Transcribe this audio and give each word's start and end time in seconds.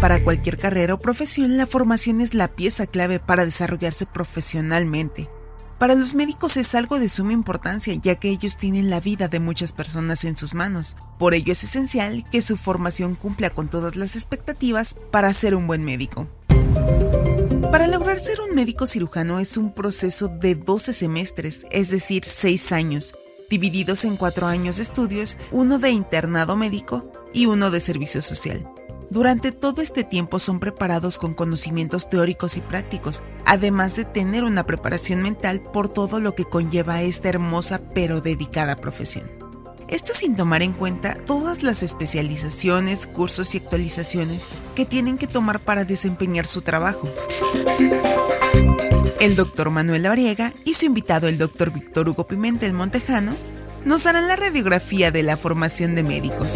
Para 0.00 0.22
cualquier 0.22 0.58
carrera 0.58 0.94
o 0.94 0.98
profesión, 0.98 1.56
la 1.56 1.66
formación 1.66 2.20
es 2.20 2.34
la 2.34 2.48
pieza 2.48 2.86
clave 2.86 3.18
para 3.18 3.44
desarrollarse 3.46 4.04
profesionalmente. 4.06 5.28
Para 5.78 5.94
los 5.94 6.14
médicos 6.14 6.56
es 6.56 6.74
algo 6.74 6.98
de 6.98 7.08
suma 7.08 7.32
importancia, 7.32 7.94
ya 7.94 8.14
que 8.14 8.28
ellos 8.28 8.56
tienen 8.56 8.88
la 8.88 9.00
vida 9.00 9.28
de 9.28 9.40
muchas 9.40 9.72
personas 9.72 10.24
en 10.24 10.36
sus 10.36 10.54
manos. 10.54 10.96
Por 11.18 11.34
ello 11.34 11.52
es 11.52 11.64
esencial 11.64 12.24
que 12.30 12.42
su 12.42 12.56
formación 12.56 13.14
cumpla 13.14 13.50
con 13.50 13.68
todas 13.68 13.96
las 13.96 14.16
expectativas 14.16 14.96
para 15.10 15.32
ser 15.32 15.54
un 15.54 15.66
buen 15.66 15.82
médico. 15.84 16.28
Para 17.70 17.88
lograr 17.88 18.20
ser 18.20 18.40
un 18.40 18.54
médico 18.54 18.86
cirujano 18.86 19.38
es 19.38 19.56
un 19.56 19.74
proceso 19.74 20.28
de 20.28 20.54
12 20.54 20.92
semestres, 20.92 21.66
es 21.70 21.90
decir, 21.90 22.24
6 22.24 22.72
años, 22.72 23.14
divididos 23.50 24.04
en 24.04 24.16
4 24.16 24.46
años 24.46 24.76
de 24.76 24.82
estudios, 24.82 25.36
uno 25.50 25.78
de 25.78 25.90
internado 25.90 26.56
médico 26.56 27.10
y 27.34 27.46
uno 27.46 27.70
de 27.70 27.80
servicio 27.80 28.22
social. 28.22 28.66
Durante 29.08 29.52
todo 29.52 29.82
este 29.82 30.02
tiempo 30.02 30.40
son 30.40 30.58
preparados 30.58 31.18
con 31.18 31.34
conocimientos 31.34 32.08
teóricos 32.10 32.56
y 32.56 32.60
prácticos, 32.60 33.22
además 33.44 33.94
de 33.94 34.04
tener 34.04 34.42
una 34.42 34.66
preparación 34.66 35.22
mental 35.22 35.62
por 35.62 35.88
todo 35.88 36.18
lo 36.18 36.34
que 36.34 36.44
conlleva 36.44 37.02
esta 37.02 37.28
hermosa 37.28 37.80
pero 37.94 38.20
dedicada 38.20 38.76
profesión. 38.76 39.30
Esto 39.86 40.12
sin 40.12 40.34
tomar 40.34 40.62
en 40.62 40.72
cuenta 40.72 41.14
todas 41.14 41.62
las 41.62 41.84
especializaciones, 41.84 43.06
cursos 43.06 43.54
y 43.54 43.58
actualizaciones 43.58 44.48
que 44.74 44.84
tienen 44.84 45.18
que 45.18 45.28
tomar 45.28 45.60
para 45.60 45.84
desempeñar 45.84 46.46
su 46.46 46.62
trabajo. 46.62 47.08
El 49.20 49.36
doctor 49.36 49.70
Manuel 49.70 50.06
Ariega 50.06 50.52
y 50.64 50.74
su 50.74 50.86
invitado 50.86 51.28
el 51.28 51.38
doctor 51.38 51.72
Víctor 51.72 52.08
Hugo 52.08 52.26
Pimentel 52.26 52.72
Montejano 52.72 53.36
nos 53.84 54.04
harán 54.06 54.26
la 54.26 54.34
radiografía 54.34 55.12
de 55.12 55.22
la 55.22 55.36
formación 55.36 55.94
de 55.94 56.02
médicos. 56.02 56.54